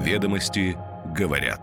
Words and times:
Ведомости 0.00 0.78
говорят. 1.14 1.60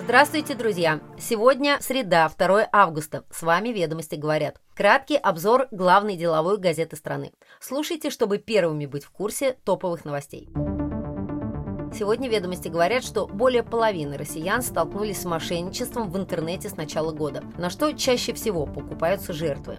Здравствуйте, 0.00 0.54
друзья! 0.54 1.00
Сегодня 1.18 1.76
среда, 1.82 2.30
2 2.38 2.68
августа. 2.72 3.24
С 3.30 3.42
вами 3.42 3.68
«Ведомости 3.68 4.14
говорят». 4.14 4.56
Краткий 4.74 5.16
обзор 5.16 5.68
главной 5.70 6.16
деловой 6.16 6.56
газеты 6.56 6.96
страны. 6.96 7.32
Слушайте, 7.60 8.08
чтобы 8.08 8.38
первыми 8.38 8.86
быть 8.86 9.04
в 9.04 9.10
курсе 9.10 9.58
топовых 9.62 10.06
новостей. 10.06 10.48
Сегодня 11.92 12.30
ведомости 12.30 12.68
говорят, 12.68 13.04
что 13.04 13.26
более 13.26 13.62
половины 13.62 14.16
россиян 14.16 14.62
столкнулись 14.62 15.20
с 15.20 15.26
мошенничеством 15.26 16.10
в 16.10 16.16
интернете 16.16 16.70
с 16.70 16.76
начала 16.76 17.12
года, 17.12 17.42
на 17.58 17.68
что 17.68 17.92
чаще 17.92 18.32
всего 18.32 18.64
покупаются 18.64 19.34
жертвы. 19.34 19.76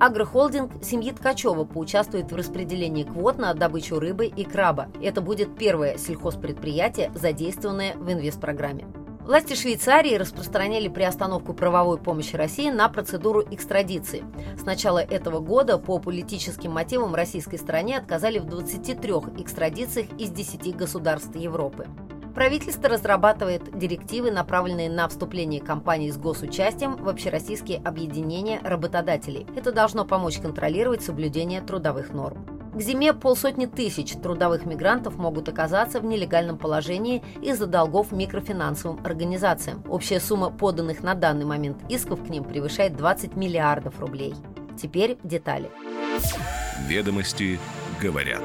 Агрохолдинг 0.00 0.82
семьи 0.82 1.12
Ткачева 1.12 1.64
поучаствует 1.64 2.32
в 2.32 2.34
распределении 2.34 3.04
квот 3.04 3.36
на 3.36 3.52
добычу 3.52 4.00
рыбы 4.00 4.28
и 4.28 4.44
краба. 4.44 4.88
Это 5.02 5.20
будет 5.20 5.54
первое 5.58 5.98
сельхозпредприятие, 5.98 7.12
задействованное 7.14 7.96
в 7.96 8.10
инвестпрограмме. 8.10 8.86
Власти 9.26 9.52
Швейцарии 9.54 10.14
распространяли 10.14 10.88
приостановку 10.88 11.52
правовой 11.52 11.98
помощи 11.98 12.34
России 12.34 12.70
на 12.70 12.88
процедуру 12.88 13.44
экстрадиции. 13.50 14.24
С 14.58 14.64
начала 14.64 15.00
этого 15.00 15.40
года 15.40 15.76
по 15.76 15.98
политическим 15.98 16.72
мотивам 16.72 17.14
российской 17.14 17.58
стороне 17.58 17.98
отказали 17.98 18.38
в 18.38 18.46
23 18.46 19.12
экстрадициях 19.36 20.08
из 20.18 20.30
10 20.30 20.74
государств 20.76 21.36
Европы. 21.36 21.86
Правительство 22.34 22.88
разрабатывает 22.88 23.76
директивы, 23.76 24.30
направленные 24.30 24.88
на 24.88 25.08
вступление 25.08 25.60
компаний 25.60 26.10
с 26.10 26.16
госучастием 26.16 26.96
в 26.96 27.08
общероссийские 27.08 27.78
объединения 27.78 28.60
работодателей. 28.62 29.46
Это 29.56 29.72
должно 29.72 30.04
помочь 30.04 30.38
контролировать 30.38 31.02
соблюдение 31.02 31.60
трудовых 31.60 32.12
норм. 32.12 32.46
К 32.72 32.80
зиме 32.80 33.12
полсотни 33.12 33.66
тысяч 33.66 34.12
трудовых 34.12 34.64
мигрантов 34.64 35.16
могут 35.16 35.48
оказаться 35.48 36.00
в 36.00 36.04
нелегальном 36.04 36.56
положении 36.56 37.22
из-за 37.42 37.66
долгов 37.66 38.12
микрофинансовым 38.12 39.04
организациям. 39.04 39.82
Общая 39.88 40.20
сумма 40.20 40.50
поданных 40.50 41.02
на 41.02 41.14
данный 41.14 41.44
момент 41.44 41.78
исков 41.88 42.24
к 42.24 42.28
ним 42.28 42.44
превышает 42.44 42.96
20 42.96 43.34
миллиардов 43.34 43.98
рублей. 43.98 44.34
Теперь 44.80 45.18
детали. 45.24 45.68
Ведомости 46.86 47.58
говорят. 48.00 48.42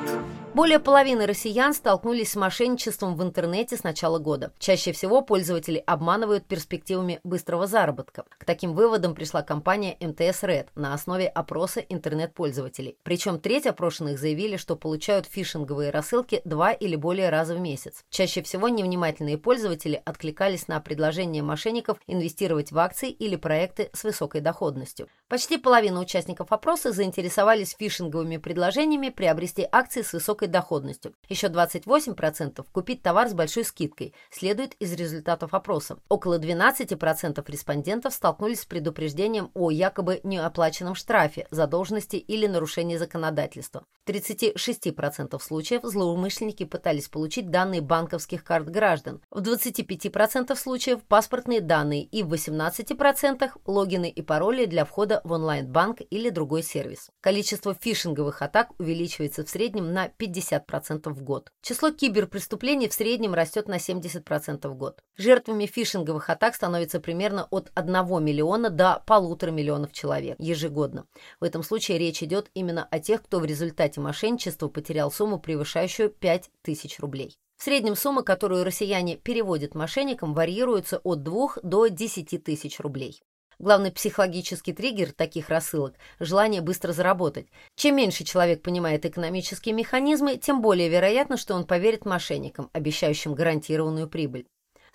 Более 0.55 0.79
половины 0.79 1.25
россиян 1.25 1.73
столкнулись 1.73 2.31
с 2.31 2.35
мошенничеством 2.37 3.17
в 3.17 3.21
интернете 3.21 3.75
с 3.75 3.83
начала 3.83 4.19
года. 4.19 4.53
Чаще 4.57 4.93
всего 4.93 5.21
пользователи 5.21 5.83
обманывают 5.85 6.45
перспективами 6.45 7.19
быстрого 7.25 7.67
заработка. 7.67 8.23
К 8.29 8.45
таким 8.45 8.73
выводам 8.73 9.15
пришла 9.15 9.41
компания 9.41 9.97
МТС 9.99 10.43
Red 10.43 10.67
на 10.75 10.93
основе 10.93 11.27
опроса 11.27 11.81
интернет-пользователей. 11.81 12.97
Причем 13.03 13.41
треть 13.41 13.65
опрошенных 13.65 14.17
заявили, 14.17 14.55
что 14.55 14.77
получают 14.77 15.25
фишинговые 15.25 15.89
рассылки 15.89 16.41
два 16.45 16.71
или 16.71 16.95
более 16.95 17.29
раза 17.31 17.55
в 17.55 17.59
месяц. 17.59 18.05
Чаще 18.09 18.41
всего 18.41 18.69
невнимательные 18.69 19.37
пользователи 19.37 20.01
откликались 20.05 20.69
на 20.69 20.79
предложение 20.79 21.43
мошенников 21.43 21.97
инвестировать 22.07 22.71
в 22.71 22.79
акции 22.79 23.09
или 23.09 23.35
проекты 23.35 23.89
с 23.91 24.05
высокой 24.05 24.39
доходностью. 24.39 25.09
Почти 25.27 25.57
половина 25.57 25.99
участников 25.99 26.53
опроса 26.53 26.93
заинтересовались 26.93 27.75
фишинговыми 27.77 28.37
предложениями 28.37 29.09
приобрести 29.09 29.67
акции 29.69 30.01
с 30.01 30.13
высокой 30.13 30.44
высокой 30.45 30.47
доходностью. 30.47 31.13
Еще 31.29 31.47
28% 31.47 32.65
купить 32.71 33.01
товар 33.01 33.29
с 33.29 33.33
большой 33.33 33.63
скидкой, 33.63 34.13
следует 34.31 34.75
из 34.75 34.93
результатов 34.93 35.53
опроса. 35.53 35.97
Около 36.09 36.39
12% 36.39 37.43
респондентов 37.47 38.13
столкнулись 38.13 38.61
с 38.61 38.65
предупреждением 38.65 39.51
о 39.53 39.71
якобы 39.71 40.21
неоплаченном 40.23 40.95
штрафе, 40.95 41.47
задолженности 41.51 42.15
или 42.15 42.47
нарушении 42.47 42.97
законодательства. 42.97 43.83
В 44.05 44.09
36% 44.09 45.41
случаев 45.41 45.81
злоумышленники 45.83 46.65
пытались 46.65 47.09
получить 47.09 47.49
данные 47.49 47.81
банковских 47.81 48.43
карт 48.43 48.69
граждан, 48.69 49.21
в 49.31 49.41
25% 49.41 50.55
случаев 50.55 51.01
паспортные 51.07 51.61
данные 51.61 52.03
и 52.03 52.23
в 52.23 52.33
18% 52.33 53.49
логины 53.65 54.09
и 54.09 54.21
пароли 54.21 54.65
для 54.65 54.85
входа 54.85 55.21
в 55.23 55.31
онлайн-банк 55.31 56.01
или 56.11 56.29
другой 56.29 56.63
сервис. 56.63 57.09
Количество 57.21 57.73
фишинговых 57.73 58.41
атак 58.41 58.69
увеличивается 58.79 59.43
в 59.43 59.49
среднем 59.49 59.93
на 59.93 60.09
50 60.09 60.34
50% 60.35 61.09
в 61.09 61.21
год. 61.23 61.51
Число 61.61 61.91
киберпреступлений 61.91 62.89
в 62.89 62.93
среднем 62.93 63.33
растет 63.33 63.67
на 63.67 63.77
70% 63.77 64.67
в 64.67 64.75
год. 64.75 65.01
Жертвами 65.17 65.65
фишинговых 65.65 66.29
атак 66.29 66.55
становится 66.55 66.99
примерно 66.99 67.47
от 67.51 67.71
1 67.75 67.93
миллиона 68.23 68.69
до 68.69 69.03
полутора 69.05 69.51
миллионов 69.51 69.93
человек 69.93 70.35
ежегодно. 70.39 71.05
В 71.39 71.43
этом 71.43 71.63
случае 71.63 71.97
речь 71.97 72.23
идет 72.23 72.49
именно 72.53 72.87
о 72.89 72.99
тех, 72.99 73.23
кто 73.23 73.39
в 73.39 73.45
результате 73.45 74.01
мошенничества 74.01 74.67
потерял 74.67 75.11
сумму, 75.11 75.39
превышающую 75.39 76.09
5 76.09 76.49
тысяч 76.61 76.99
рублей. 76.99 77.37
В 77.57 77.63
среднем 77.63 77.95
сумма, 77.95 78.21
которую 78.21 78.65
россияне 78.65 79.15
переводят 79.15 79.75
мошенникам, 79.75 80.33
варьируется 80.33 80.99
от 81.03 81.23
2 81.23 81.57
до 81.63 81.87
10 81.87 82.43
тысяч 82.43 82.79
рублей. 82.81 83.21
Главный 83.59 83.91
психологический 83.91 84.73
триггер 84.73 85.11
таких 85.11 85.49
рассылок– 85.49 85.95
желание 86.19 86.61
быстро 86.61 86.91
заработать. 86.91 87.47
Чем 87.75 87.95
меньше 87.95 88.23
человек 88.23 88.61
понимает 88.61 89.05
экономические 89.05 89.73
механизмы, 89.73 90.37
тем 90.37 90.61
более 90.61 90.89
вероятно, 90.89 91.37
что 91.37 91.55
он 91.55 91.65
поверит 91.65 92.05
мошенникам, 92.05 92.69
обещающим 92.73 93.33
гарантированную 93.33 94.09
прибыль. 94.09 94.45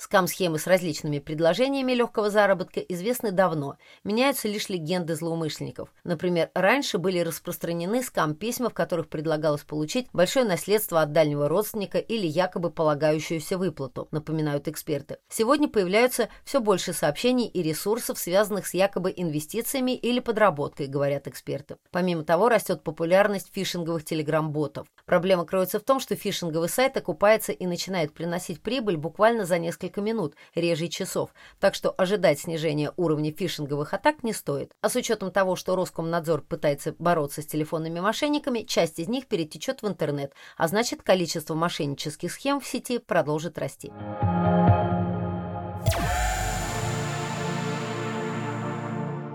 Скам-схемы 0.00 0.58
с 0.58 0.66
различными 0.66 1.18
предложениями 1.18 1.92
легкого 1.92 2.30
заработка 2.30 2.80
известны 2.80 3.32
давно, 3.32 3.76
меняются 4.02 4.48
лишь 4.48 4.70
легенды 4.70 5.14
злоумышленников. 5.14 5.92
Например, 6.04 6.48
раньше 6.54 6.96
были 6.96 7.18
распространены 7.18 8.02
скам-письма, 8.02 8.70
в 8.70 8.74
которых 8.74 9.10
предлагалось 9.10 9.60
получить 9.60 10.08
большое 10.14 10.46
наследство 10.46 11.02
от 11.02 11.12
дальнего 11.12 11.50
родственника 11.50 11.98
или 11.98 12.26
якобы 12.26 12.70
полагающуюся 12.70 13.58
выплату, 13.58 14.08
напоминают 14.10 14.68
эксперты. 14.68 15.18
Сегодня 15.28 15.68
появляются 15.68 16.30
все 16.46 16.60
больше 16.60 16.94
сообщений 16.94 17.46
и 17.46 17.62
ресурсов, 17.62 18.18
связанных 18.18 18.66
с 18.68 18.72
якобы 18.72 19.12
инвестициями 19.14 19.94
или 19.94 20.20
подработкой, 20.20 20.86
говорят 20.86 21.28
эксперты. 21.28 21.76
Помимо 21.90 22.24
того, 22.24 22.48
растет 22.48 22.82
популярность 22.82 23.50
фишинговых 23.52 24.02
телеграм-ботов. 24.06 24.86
Проблема 25.04 25.44
кроется 25.44 25.78
в 25.78 25.82
том, 25.82 26.00
что 26.00 26.16
фишинговый 26.16 26.70
сайт 26.70 26.96
окупается 26.96 27.52
и 27.52 27.66
начинает 27.66 28.14
приносить 28.14 28.62
прибыль 28.62 28.96
буквально 28.96 29.44
за 29.44 29.58
несколько 29.58 29.89
несколько 29.90 30.00
минут, 30.00 30.34
реже 30.54 30.88
часов, 30.88 31.30
так 31.58 31.74
что 31.74 31.94
ожидать 31.96 32.40
снижения 32.40 32.92
уровня 32.96 33.32
фишинговых 33.32 33.92
атак 33.92 34.22
не 34.22 34.32
стоит. 34.32 34.72
А 34.80 34.88
с 34.88 34.96
учетом 34.96 35.30
того, 35.30 35.56
что 35.56 35.76
Роскомнадзор 35.76 36.42
пытается 36.42 36.94
бороться 36.98 37.42
с 37.42 37.46
телефонными 37.46 38.00
мошенниками, 38.00 38.60
часть 38.60 38.98
из 38.98 39.08
них 39.08 39.26
перетечет 39.26 39.82
в 39.82 39.88
интернет, 39.88 40.32
а 40.56 40.68
значит 40.68 41.02
количество 41.02 41.54
мошеннических 41.54 42.32
схем 42.32 42.60
в 42.60 42.66
сети 42.66 42.98
продолжит 42.98 43.58
расти. 43.58 43.90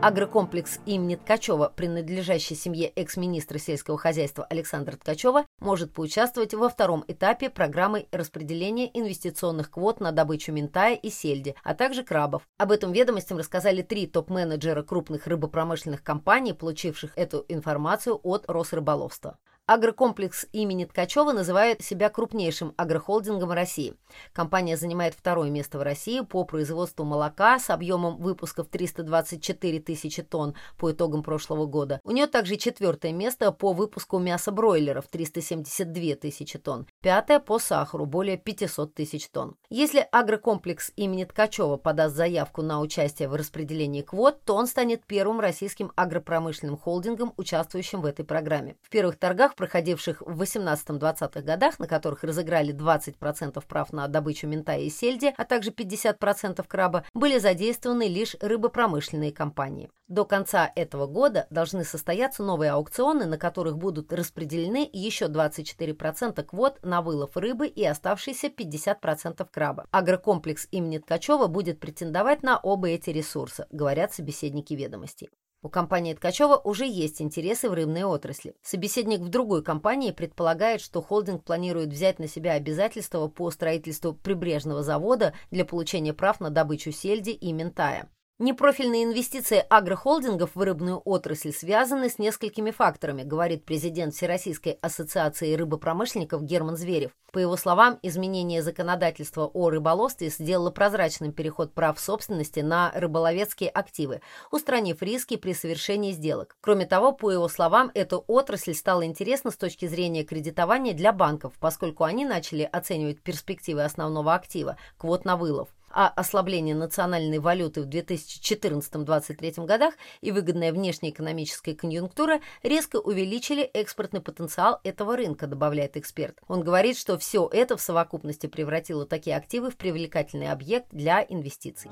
Агрокомплекс 0.05 0.81
имени 0.85 1.15
Ткачева, 1.15 1.73
принадлежащий 1.75 2.53
семье 2.53 2.89
экс-министра 2.89 3.57
сельского 3.57 3.97
хозяйства 3.97 4.45
Александра 4.45 4.97
Ткачева, 4.97 5.47
может 5.59 5.93
поучаствовать 5.93 6.53
во 6.53 6.69
втором 6.69 7.03
этапе 7.07 7.49
программы 7.49 8.05
распределения 8.11 8.87
инвестиционных 8.93 9.71
квот 9.71 10.01
на 10.01 10.11
добычу 10.11 10.51
ментая 10.51 10.93
и 10.93 11.09
сельди, 11.09 11.55
а 11.63 11.73
также 11.73 12.03
крабов. 12.03 12.43
Об 12.59 12.71
этом 12.71 12.91
ведомостям 12.91 13.39
рассказали 13.39 13.81
три 13.81 14.05
топ-менеджера 14.05 14.83
крупных 14.83 15.25
рыбопромышленных 15.25 16.03
компаний, 16.03 16.53
получивших 16.53 17.17
эту 17.17 17.43
информацию 17.47 18.19
от 18.21 18.45
Росрыболовства. 18.47 19.39
Агрокомплекс 19.67 20.45
имени 20.51 20.85
Ткачева 20.85 21.31
называет 21.31 21.81
себя 21.81 22.09
крупнейшим 22.11 22.75
агрохолдингом 22.77 23.51
России. 23.51 23.95
Компания 24.31 24.77
занимает 24.77 25.15
второе 25.15 25.49
место 25.49 25.79
в 25.79 25.81
России 25.81 26.19
по 26.19 26.43
производству 26.43 27.03
молока 27.03 27.57
с 27.57 27.71
объемом 27.71 28.17
выпусков 28.17 28.67
324 28.67 29.79
тысячи 29.79 30.21
тонн 30.21 30.53
по 30.77 30.91
итогам 30.91 31.23
прошлого 31.23 31.65
года. 31.65 31.99
У 32.03 32.11
нее 32.11 32.27
также 32.27 32.57
четвертое 32.57 33.11
место 33.11 33.51
по 33.51 33.73
выпуску 33.73 34.19
мяса 34.19 34.51
бройлеров 34.51 35.07
372 35.07 36.13
тысячи 36.13 36.59
тонн, 36.59 36.85
пятое 37.01 37.39
по 37.39 37.57
сахару 37.57 38.05
более 38.05 38.37
500 38.37 38.93
тысяч 38.93 39.27
тонн. 39.29 39.55
Если 39.71 40.07
агрокомплекс 40.11 40.91
имени 40.95 41.23
Ткачева 41.23 41.77
подаст 41.77 42.15
заявку 42.15 42.61
на 42.61 42.81
участие 42.81 43.29
в 43.29 43.33
распределении 43.33 44.03
квот, 44.03 44.43
то 44.43 44.53
он 44.53 44.67
станет 44.67 45.07
первым 45.07 45.39
российским 45.39 45.91
агропромышленным 45.95 46.77
холдингом, 46.77 47.33
участвующим 47.35 48.01
в 48.01 48.05
этой 48.05 48.25
программе. 48.25 48.75
В 48.83 48.91
первых 48.91 49.17
торгах 49.17 49.54
проходивших 49.55 50.21
в 50.21 50.41
18-20-х 50.41 51.41
годах, 51.41 51.79
на 51.79 51.87
которых 51.87 52.23
разыграли 52.23 52.73
20% 52.73 53.63
прав 53.67 53.93
на 53.93 54.07
добычу 54.07 54.47
мента 54.47 54.75
и 54.75 54.89
сельди, 54.89 55.33
а 55.37 55.45
также 55.45 55.71
50% 55.71 56.65
краба, 56.67 57.05
были 57.13 57.37
задействованы 57.39 58.07
лишь 58.07 58.35
рыбопромышленные 58.41 59.31
компании. 59.31 59.89
До 60.07 60.23
конца 60.23 60.71
этого 60.75 61.07
года 61.07 61.47
должны 61.49 61.83
состояться 61.83 62.43
новые 62.43 62.71
аукционы, 62.71 63.25
на 63.25 63.39
которых 63.39 63.77
будут 63.77 64.13
распределены 64.13 64.87
еще 64.93 65.25
24% 65.25 66.43
квот 66.43 66.79
на 66.83 67.01
вылов 67.01 67.35
рыбы 67.35 67.67
и 67.67 67.83
оставшиеся 67.83 68.47
50% 68.47 69.47
краба. 69.51 69.87
Агрокомплекс 69.89 70.67
имени 70.69 70.99
Ткачева 70.99 71.47
будет 71.47 71.79
претендовать 71.79 72.43
на 72.43 72.59
оба 72.59 72.89
эти 72.89 73.09
ресурса, 73.09 73.67
говорят 73.71 74.13
собеседники 74.13 74.73
ведомостей. 74.73 75.29
У 75.65 75.69
компании 75.69 76.13
Ткачева 76.13 76.57
уже 76.57 76.85
есть 76.85 77.23
интересы 77.23 77.71
в 77.71 77.73
рыбной 77.73 78.03
отрасли. 78.03 78.53
Собеседник 78.61 79.21
в 79.21 79.29
другой 79.29 79.63
компании 79.63 80.11
предполагает, 80.11 80.79
что 80.79 81.01
холдинг 81.01 81.43
планирует 81.43 81.89
взять 81.89 82.19
на 82.19 82.27
себя 82.27 82.51
обязательства 82.51 83.27
по 83.29 83.49
строительству 83.49 84.13
прибрежного 84.13 84.83
завода 84.83 85.33
для 85.49 85.65
получения 85.65 86.13
прав 86.13 86.39
на 86.39 86.51
добычу 86.51 86.91
сельди 86.91 87.31
и 87.31 87.51
ментая. 87.51 88.11
Непрофильные 88.37 89.05
инвестиции 89.05 89.63
агрохолдингов 89.69 90.55
в 90.55 90.61
рыбную 90.61 91.01
отрасль 91.05 91.53
связаны 91.53 92.09
с 92.09 92.19
несколькими 92.19 92.71
факторами, 92.71 93.23
говорит 93.23 93.63
президент 93.63 94.13
Всероссийской 94.13 94.73
ассоциации 94.81 95.55
рыбопромышленников 95.55 96.43
Герман 96.43 96.75
Зверев. 96.75 97.11
По 97.31 97.39
его 97.39 97.55
словам, 97.55 97.97
изменение 98.01 98.61
законодательства 98.61 99.45
о 99.45 99.69
рыболовстве 99.69 100.27
сделало 100.27 100.69
прозрачным 100.69 101.31
переход 101.31 101.73
прав 101.73 101.97
собственности 101.97 102.59
на 102.59 102.91
рыболовецкие 102.93 103.69
активы, 103.69 104.19
устранив 104.51 105.01
риски 105.01 105.37
при 105.37 105.53
совершении 105.53 106.11
сделок. 106.11 106.57
Кроме 106.59 106.85
того, 106.85 107.13
по 107.13 107.31
его 107.31 107.47
словам, 107.47 107.89
эта 107.93 108.17
отрасль 108.17 108.73
стала 108.73 109.05
интересна 109.05 109.49
с 109.49 109.55
точки 109.55 109.85
зрения 109.85 110.25
кредитования 110.25 110.93
для 110.93 111.13
банков, 111.13 111.53
поскольку 111.57 112.03
они 112.03 112.25
начали 112.25 112.63
оценивать 112.69 113.21
перспективы 113.21 113.85
основного 113.85 114.33
актива– 114.33 114.75
квот 114.97 115.23
на 115.23 115.37
вылов 115.37 115.69
а 115.95 116.09
ослабление 116.09 116.75
национальной 116.75 117.39
валюты 117.39 117.81
в 117.81 117.87
2014-2023 117.87 119.65
годах 119.65 119.93
и 120.21 120.31
выгодная 120.31 120.73
внешнеэкономическая 120.73 121.73
конъюнктура 121.73 122.41
резко 122.61 122.97
увеличили 122.97 123.63
экспортный 123.63 124.19
потенциал 124.19 124.81
этого 124.83 125.15
рынка, 125.15 125.47
добавляет 125.47 125.95
эксперт. 125.95 126.37
Он 126.47 126.63
говорит, 126.63 126.97
что 126.97 127.17
все 127.17 127.49
это 127.51 127.77
в 127.77 127.81
совокупности 127.81 128.47
превратило 128.47 129.05
такие 129.05 129.37
активы 129.37 129.71
в 129.71 129.77
привлекательный 129.77 130.51
объект 130.51 130.87
для 130.91 131.25
инвестиций. 131.27 131.89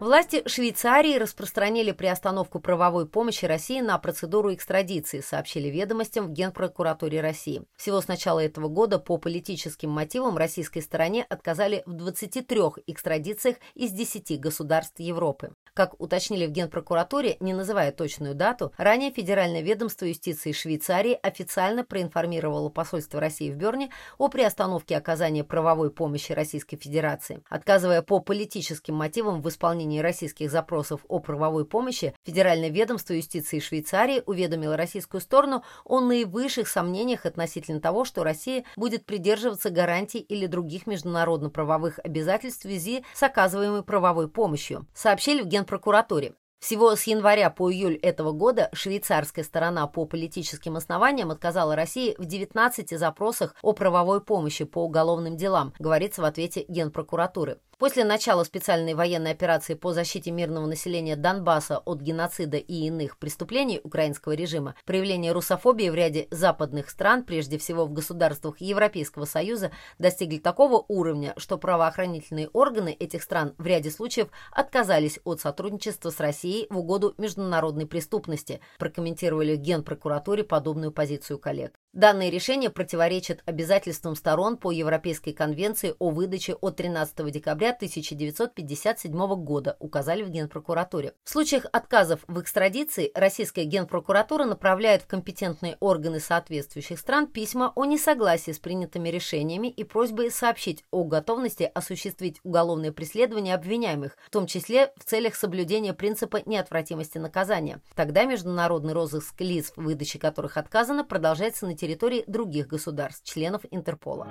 Власти 0.00 0.44
Швейцарии 0.46 1.18
распространили 1.18 1.90
приостановку 1.90 2.60
правовой 2.60 3.08
помощи 3.08 3.46
России 3.46 3.80
на 3.80 3.98
процедуру 3.98 4.54
экстрадиции, 4.54 5.18
сообщили 5.18 5.66
ведомостям 5.68 6.28
в 6.28 6.30
Генпрокуратуре 6.30 7.20
России. 7.20 7.64
Всего 7.76 8.00
с 8.00 8.06
начала 8.06 8.38
этого 8.38 8.68
года 8.68 9.00
по 9.00 9.18
политическим 9.18 9.90
мотивам 9.90 10.36
российской 10.36 10.82
стороне 10.82 11.26
отказали 11.28 11.82
в 11.84 11.94
23 11.94 12.60
экстрадициях 12.86 13.56
из 13.74 13.90
10 13.90 14.38
государств 14.38 15.00
Европы. 15.00 15.50
Как 15.74 16.00
уточнили 16.00 16.46
в 16.46 16.50
Генпрокуратуре, 16.50 17.36
не 17.40 17.52
называя 17.52 17.90
точную 17.90 18.36
дату, 18.36 18.72
ранее 18.76 19.10
Федеральное 19.10 19.62
ведомство 19.62 20.06
юстиции 20.06 20.52
Швейцарии 20.52 21.18
официально 21.20 21.84
проинформировало 21.84 22.68
посольство 22.68 23.20
России 23.20 23.50
в 23.50 23.56
Берне 23.56 23.90
о 24.16 24.28
приостановке 24.28 24.96
оказания 24.96 25.42
правовой 25.42 25.90
помощи 25.90 26.30
Российской 26.30 26.76
Федерации. 26.76 27.42
Отказывая 27.48 28.02
по 28.02 28.20
политическим 28.20 28.94
мотивам 28.94 29.40
в 29.40 29.48
исполнении 29.48 29.87
выполнении 29.88 30.00
российских 30.00 30.50
запросов 30.50 31.00
о 31.08 31.18
правовой 31.18 31.64
помощи 31.64 32.14
Федеральное 32.24 32.68
ведомство 32.68 33.14
юстиции 33.14 33.58
Швейцарии 33.58 34.22
уведомило 34.26 34.76
российскую 34.76 35.20
сторону 35.20 35.64
о 35.84 36.00
наивысших 36.00 36.68
сомнениях 36.68 37.24
относительно 37.26 37.80
того, 37.80 38.04
что 38.04 38.22
Россия 38.22 38.64
будет 38.76 39.06
придерживаться 39.06 39.70
гарантий 39.70 40.18
или 40.18 40.46
других 40.46 40.86
международно-правовых 40.86 42.00
обязательств 42.04 42.60
в 42.60 42.62
связи 42.62 43.04
с 43.14 43.22
оказываемой 43.22 43.82
правовой 43.82 44.28
помощью, 44.28 44.86
сообщили 44.94 45.42
в 45.42 45.46
Генпрокуратуре. 45.46 46.34
Всего 46.60 46.96
с 46.96 47.04
января 47.04 47.50
по 47.50 47.70
июль 47.70 47.94
этого 47.94 48.32
года 48.32 48.68
швейцарская 48.72 49.44
сторона 49.44 49.86
по 49.86 50.06
политическим 50.06 50.76
основаниям 50.76 51.30
отказала 51.30 51.76
России 51.76 52.16
в 52.18 52.24
19 52.24 52.98
запросах 52.98 53.54
о 53.62 53.72
правовой 53.72 54.20
помощи 54.20 54.64
по 54.64 54.84
уголовным 54.84 55.36
делам, 55.36 55.72
говорится 55.78 56.20
в 56.20 56.24
ответе 56.24 56.64
Генпрокуратуры. 56.66 57.60
После 57.78 58.02
начала 58.02 58.42
специальной 58.42 58.94
военной 58.94 59.30
операции 59.30 59.74
по 59.74 59.92
защите 59.92 60.32
мирного 60.32 60.66
населения 60.66 61.14
Донбасса 61.14 61.78
от 61.78 62.00
геноцида 62.00 62.56
и 62.56 62.86
иных 62.88 63.18
преступлений 63.18 63.80
украинского 63.84 64.32
режима, 64.32 64.74
проявление 64.84 65.30
русофобии 65.30 65.88
в 65.88 65.94
ряде 65.94 66.26
западных 66.32 66.90
стран, 66.90 67.22
прежде 67.22 67.56
всего 67.56 67.86
в 67.86 67.92
государствах 67.92 68.60
Европейского 68.60 69.26
Союза, 69.26 69.70
достигли 70.00 70.38
такого 70.38 70.84
уровня, 70.88 71.34
что 71.36 71.56
правоохранительные 71.56 72.48
органы 72.48 72.96
этих 72.98 73.22
стран 73.22 73.54
в 73.58 73.66
ряде 73.66 73.92
случаев 73.92 74.26
отказались 74.50 75.20
от 75.22 75.40
сотрудничества 75.40 76.10
с 76.10 76.18
Россией 76.18 76.47
в 76.70 76.78
угоду 76.78 77.14
международной 77.18 77.86
преступности, 77.86 78.60
прокомментировали 78.78 79.56
в 79.56 79.60
Генпрокуратуре 79.60 80.44
подобную 80.44 80.92
позицию 80.92 81.38
коллег. 81.38 81.78
Данное 81.94 82.28
решение 82.28 82.68
противоречит 82.68 83.42
обязательствам 83.46 84.14
сторон 84.14 84.58
по 84.58 84.70
Европейской 84.70 85.32
конвенции 85.32 85.94
о 85.98 86.10
выдаче 86.10 86.52
от 86.52 86.76
13 86.76 87.32
декабря 87.32 87.70
1957 87.70 89.34
года, 89.42 89.74
указали 89.80 90.22
в 90.22 90.28
Генпрокуратуре. 90.28 91.14
В 91.24 91.30
случаях 91.30 91.64
отказов 91.72 92.20
в 92.28 92.38
экстрадиции 92.42 93.10
Российская 93.14 93.64
Генпрокуратура 93.64 94.44
направляет 94.44 95.02
в 95.02 95.06
компетентные 95.06 95.78
органы 95.80 96.20
соответствующих 96.20 96.98
стран 96.98 97.26
письма 97.26 97.72
о 97.74 97.86
несогласии 97.86 98.52
с 98.52 98.58
принятыми 98.58 99.08
решениями 99.08 99.68
и 99.68 99.82
просьбой 99.82 100.30
сообщить 100.30 100.84
о 100.90 101.04
готовности 101.04 101.70
осуществить 101.74 102.38
уголовное 102.44 102.92
преследование 102.92 103.54
обвиняемых, 103.54 104.18
в 104.26 104.30
том 104.30 104.46
числе 104.46 104.92
в 104.98 105.04
целях 105.04 105.34
соблюдения 105.34 105.94
принципа 105.94 106.42
неотвратимости 106.44 107.16
наказания. 107.16 107.80
Тогда 107.94 108.26
международный 108.26 108.92
розыск 108.92 109.40
лиц, 109.40 109.72
в 109.74 109.84
выдаче 109.84 110.18
которых 110.18 110.58
отказано, 110.58 111.02
продолжается 111.02 111.66
на 111.66 111.77
территории 111.78 112.24
других 112.26 112.66
государств, 112.66 113.24
членов 113.24 113.62
Интерпола. 113.70 114.26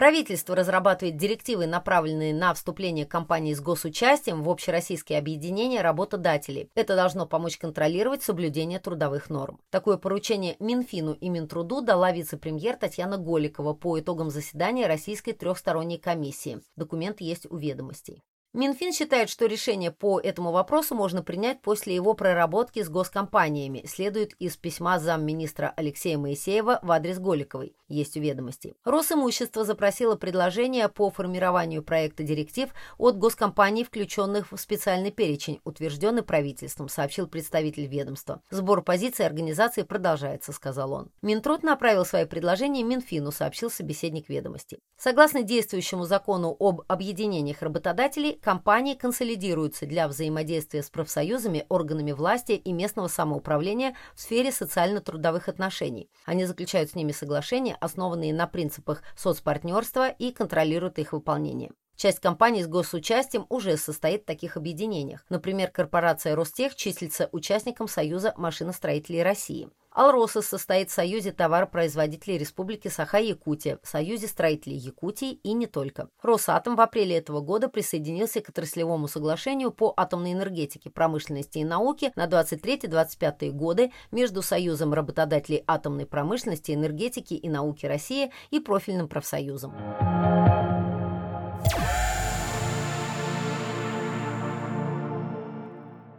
Правительство 0.00 0.56
разрабатывает 0.56 1.18
директивы, 1.18 1.66
направленные 1.66 2.32
на 2.32 2.54
вступление 2.54 3.04
компаний 3.04 3.54
с 3.54 3.60
госучастием 3.60 4.42
в 4.42 4.48
общероссийские 4.48 5.18
объединения 5.18 5.82
работодателей. 5.82 6.70
Это 6.74 6.96
должно 6.96 7.26
помочь 7.26 7.58
контролировать 7.58 8.22
соблюдение 8.22 8.78
трудовых 8.78 9.28
норм. 9.28 9.60
Такое 9.68 9.98
поручение 9.98 10.56
Минфину 10.58 11.12
и 11.12 11.28
Минтруду 11.28 11.82
дала 11.82 12.12
вице-премьер 12.12 12.76
Татьяна 12.76 13.18
Голикова 13.18 13.74
по 13.74 14.00
итогам 14.00 14.30
заседания 14.30 14.86
Российской 14.86 15.32
трехсторонней 15.32 15.98
комиссии. 15.98 16.62
Документ 16.76 17.20
есть 17.20 17.46
у 17.50 17.58
ведомостей. 17.58 18.22
Минфин 18.52 18.92
считает, 18.92 19.30
что 19.30 19.46
решение 19.46 19.92
по 19.92 20.18
этому 20.18 20.50
вопросу 20.50 20.96
можно 20.96 21.22
принять 21.22 21.62
после 21.62 21.94
его 21.94 22.14
проработки 22.14 22.82
с 22.82 22.88
госкомпаниями, 22.88 23.84
следует 23.86 24.32
из 24.40 24.56
письма 24.56 24.98
замминистра 24.98 25.72
Алексея 25.76 26.18
Моисеева 26.18 26.80
в 26.82 26.90
адрес 26.90 27.20
Голиковой, 27.20 27.76
есть 27.86 28.16
у 28.16 28.20
ведомостей. 28.20 28.74
Росимущество 28.84 29.62
запросило 29.62 30.16
предложение 30.16 30.88
по 30.88 31.10
формированию 31.10 31.84
проекта 31.84 32.24
директив 32.24 32.70
от 32.98 33.18
госкомпаний, 33.18 33.84
включенных 33.84 34.50
в 34.50 34.56
специальный 34.56 35.12
перечень, 35.12 35.60
утвержденный 35.62 36.24
правительством, 36.24 36.88
сообщил 36.88 37.28
представитель 37.28 37.86
ведомства. 37.86 38.42
Сбор 38.50 38.82
позиций 38.82 39.26
организации 39.26 39.82
продолжается, 39.82 40.50
сказал 40.50 40.92
он. 40.92 41.12
Минтруд 41.22 41.62
направил 41.62 42.04
свои 42.04 42.24
предложения 42.24 42.82
Минфину, 42.82 43.30
сообщил 43.30 43.70
собеседник 43.70 44.28
ведомости. 44.28 44.80
Согласно 44.98 45.44
действующему 45.44 46.04
закону 46.04 46.56
об 46.58 46.82
объединениях 46.88 47.62
работодателей, 47.62 48.39
компании 48.40 48.94
консолидируются 48.94 49.86
для 49.86 50.08
взаимодействия 50.08 50.82
с 50.82 50.90
профсоюзами, 50.90 51.66
органами 51.68 52.12
власти 52.12 52.52
и 52.52 52.72
местного 52.72 53.08
самоуправления 53.08 53.94
в 54.14 54.20
сфере 54.20 54.52
социально-трудовых 54.52 55.48
отношений. 55.48 56.10
Они 56.24 56.44
заключают 56.44 56.90
с 56.90 56.94
ними 56.94 57.12
соглашения, 57.12 57.76
основанные 57.80 58.34
на 58.34 58.46
принципах 58.46 59.02
соцпартнерства 59.16 60.08
и 60.08 60.32
контролируют 60.32 60.98
их 60.98 61.12
выполнение. 61.12 61.70
Часть 62.00 62.20
компаний 62.20 62.62
с 62.62 62.66
госучастием 62.66 63.44
уже 63.50 63.76
состоит 63.76 64.22
в 64.22 64.24
таких 64.24 64.56
объединениях. 64.56 65.22
Например, 65.28 65.70
корпорация 65.70 66.34
Ростех 66.34 66.74
числится 66.74 67.28
участником 67.30 67.88
Союза 67.88 68.32
машиностроителей 68.38 69.22
России. 69.22 69.68
Алросос 69.90 70.46
состоит 70.46 70.88
в 70.88 70.94
Союзе 70.94 71.32
товаропроизводителей 71.32 72.38
Республики 72.38 72.88
Саха-Якутия, 72.88 73.80
Союзе 73.82 74.28
строителей 74.28 74.78
Якутии 74.78 75.32
и 75.32 75.52
не 75.52 75.66
только. 75.66 76.08
Росатом 76.22 76.74
в 76.74 76.80
апреле 76.80 77.18
этого 77.18 77.42
года 77.42 77.68
присоединился 77.68 78.40
к 78.40 78.48
отраслевому 78.48 79.06
соглашению 79.06 79.70
по 79.70 79.92
атомной 79.94 80.32
энергетике, 80.32 80.88
промышленности 80.88 81.58
и 81.58 81.64
науке 81.64 82.12
на 82.16 82.24
23-25 82.24 83.50
годы 83.50 83.92
между 84.10 84.40
Союзом 84.40 84.94
работодателей 84.94 85.64
атомной 85.66 86.06
промышленности, 86.06 86.72
энергетики 86.72 87.34
и 87.34 87.50
науки 87.50 87.84
России 87.84 88.32
и 88.50 88.58
профильным 88.58 89.06
профсоюзом. 89.06 89.74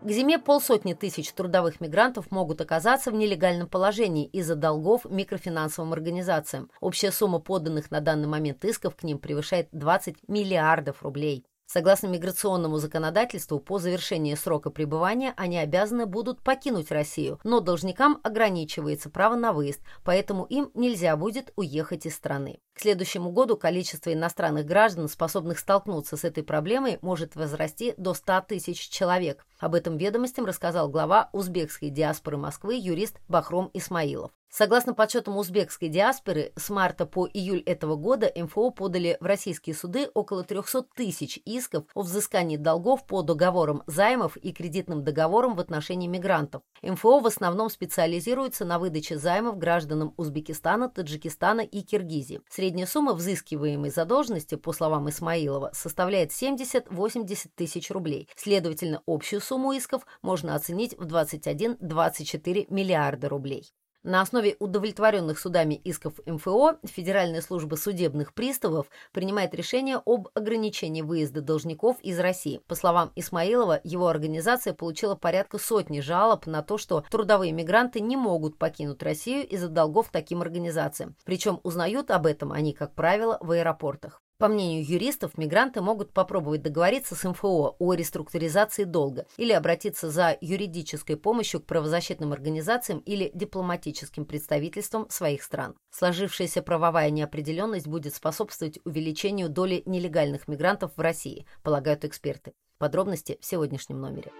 К 0.03 0.09
зиме 0.09 0.39
полсотни 0.39 0.95
тысяч 0.95 1.31
трудовых 1.31 1.79
мигрантов 1.79 2.31
могут 2.31 2.59
оказаться 2.59 3.11
в 3.11 3.13
нелегальном 3.13 3.69
положении 3.69 4.25
из-за 4.25 4.55
долгов 4.55 5.05
микрофинансовым 5.05 5.93
организациям. 5.93 6.71
Общая 6.79 7.11
сумма 7.11 7.37
поданных 7.37 7.91
на 7.91 8.01
данный 8.01 8.27
момент 8.27 8.65
исков 8.65 8.95
к 8.95 9.03
ним 9.03 9.19
превышает 9.19 9.67
20 9.73 10.27
миллиардов 10.27 11.03
рублей. 11.03 11.45
Согласно 11.71 12.07
миграционному 12.07 12.79
законодательству, 12.79 13.57
по 13.57 13.79
завершении 13.79 14.35
срока 14.35 14.71
пребывания 14.71 15.33
они 15.37 15.57
обязаны 15.57 16.05
будут 16.05 16.41
покинуть 16.41 16.91
Россию, 16.91 17.39
но 17.45 17.61
должникам 17.61 18.19
ограничивается 18.23 19.09
право 19.09 19.35
на 19.37 19.53
выезд, 19.53 19.79
поэтому 20.03 20.43
им 20.43 20.69
нельзя 20.73 21.15
будет 21.15 21.53
уехать 21.55 22.05
из 22.05 22.15
страны. 22.15 22.59
К 22.73 22.81
следующему 22.81 23.31
году 23.31 23.55
количество 23.55 24.11
иностранных 24.11 24.65
граждан, 24.65 25.07
способных 25.07 25.59
столкнуться 25.59 26.17
с 26.17 26.25
этой 26.25 26.43
проблемой, 26.43 26.99
может 27.01 27.37
возрасти 27.37 27.93
до 27.95 28.15
100 28.15 28.41
тысяч 28.49 28.89
человек. 28.89 29.45
Об 29.57 29.73
этом 29.73 29.95
ведомостям 29.95 30.43
рассказал 30.43 30.89
глава 30.89 31.29
узбекской 31.31 31.89
диаспоры 31.89 32.35
Москвы 32.35 32.75
юрист 32.75 33.21
Бахром 33.29 33.69
Исмаилов. 33.73 34.31
Согласно 34.53 34.93
подсчетам 34.93 35.37
узбекской 35.37 35.87
диаспоры, 35.87 36.51
с 36.57 36.69
марта 36.69 37.05
по 37.05 37.25
июль 37.25 37.61
этого 37.61 37.95
года 37.95 38.29
МФО 38.35 38.71
подали 38.71 39.15
в 39.21 39.25
российские 39.25 39.73
суды 39.73 40.09
около 40.13 40.43
300 40.43 40.87
тысяч 40.93 41.39
исков 41.45 41.85
о 41.95 42.01
взыскании 42.01 42.57
долгов 42.57 43.07
по 43.07 43.21
договорам 43.21 43.81
займов 43.87 44.35
и 44.35 44.51
кредитным 44.51 45.05
договорам 45.05 45.55
в 45.55 45.61
отношении 45.61 46.09
мигрантов. 46.09 46.63
МФО 46.81 47.21
в 47.21 47.27
основном 47.27 47.69
специализируется 47.69 48.65
на 48.65 48.77
выдаче 48.77 49.17
займов 49.17 49.57
гражданам 49.57 50.13
Узбекистана, 50.17 50.89
Таджикистана 50.89 51.61
и 51.61 51.81
Киргизии. 51.81 52.41
Средняя 52.49 52.87
сумма 52.87 53.13
взыскиваемой 53.13 53.89
задолженности, 53.89 54.55
по 54.55 54.73
словам 54.73 55.09
Исмаилова, 55.09 55.71
составляет 55.73 56.31
70-80 56.31 57.51
тысяч 57.55 57.89
рублей. 57.89 58.27
Следовательно, 58.35 59.01
общую 59.07 59.39
сумму 59.39 59.71
исков 59.71 60.05
можно 60.21 60.55
оценить 60.55 60.97
в 60.97 61.05
21-24 61.07 62.65
миллиарда 62.69 63.29
рублей. 63.29 63.71
На 64.03 64.21
основе 64.21 64.55
удовлетворенных 64.57 65.37
судами 65.37 65.75
исков 65.75 66.15
МФО 66.25 66.79
Федеральная 66.83 67.41
служба 67.41 67.75
судебных 67.75 68.33
приставов 68.33 68.87
принимает 69.11 69.53
решение 69.53 70.01
об 70.03 70.29
ограничении 70.33 71.03
выезда 71.03 71.41
должников 71.41 71.99
из 72.01 72.19
России. 72.19 72.61
По 72.67 72.73
словам 72.73 73.11
Исмаилова, 73.15 73.79
его 73.83 74.07
организация 74.07 74.73
получила 74.73 75.13
порядка 75.13 75.59
сотни 75.59 75.99
жалоб 75.99 76.47
на 76.47 76.63
то, 76.63 76.79
что 76.79 77.05
трудовые 77.11 77.51
мигранты 77.51 77.99
не 77.99 78.17
могут 78.17 78.57
покинуть 78.57 79.03
Россию 79.03 79.47
из-за 79.47 79.69
долгов 79.69 80.09
таким 80.11 80.41
организациям. 80.41 81.15
Причем 81.23 81.59
узнают 81.61 82.09
об 82.09 82.25
этом 82.25 82.51
они, 82.51 82.73
как 82.73 82.95
правило, 82.95 83.37
в 83.39 83.51
аэропортах. 83.51 84.19
По 84.41 84.47
мнению 84.47 84.83
юристов, 84.83 85.37
мигранты 85.37 85.81
могут 85.81 86.13
попробовать 86.13 86.63
договориться 86.63 87.13
с 87.13 87.29
МФО 87.29 87.75
о 87.77 87.93
реструктуризации 87.93 88.85
долга 88.85 89.27
или 89.37 89.51
обратиться 89.51 90.09
за 90.09 90.35
юридической 90.41 91.15
помощью 91.15 91.59
к 91.61 91.67
правозащитным 91.67 92.33
организациям 92.33 93.03
или 93.05 93.29
дипломатическим 93.35 94.25
представительствам 94.25 95.07
своих 95.11 95.43
стран. 95.43 95.75
Сложившаяся 95.91 96.63
правовая 96.63 97.11
неопределенность 97.11 97.85
будет 97.85 98.15
способствовать 98.15 98.79
увеличению 98.83 99.47
доли 99.47 99.83
нелегальных 99.85 100.47
мигрантов 100.47 100.93
в 100.95 101.01
России, 101.01 101.45
полагают 101.61 102.03
эксперты. 102.03 102.53
Подробности 102.79 103.37
в 103.41 103.45
сегодняшнем 103.45 104.01
номере. 104.01 104.31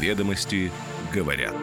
Ведомости 0.00 0.70
говорят. 1.14 1.56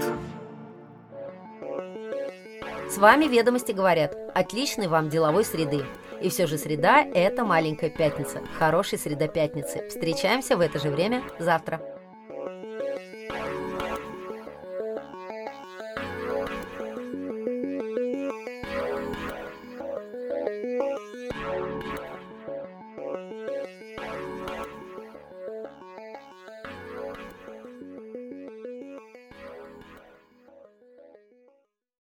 С 2.89 2.97
вами 2.97 3.25
«Ведомости 3.25 3.71
говорят». 3.71 4.17
Отличной 4.33 4.87
вам 4.87 5.09
деловой 5.09 5.45
среды. 5.45 5.85
И 6.21 6.29
все 6.29 6.47
же 6.47 6.57
среда– 6.57 7.05
это 7.13 7.43
маленькая 7.43 7.89
пятница. 7.89 8.41
Хорошей 8.57 8.97
среда 8.97 9.27
пятницы. 9.27 9.87
Встречаемся 9.89 10.57
в 10.57 10.61
это 10.61 10.79
же 10.79 10.89
время 10.89 11.23
завтра. 11.39 11.92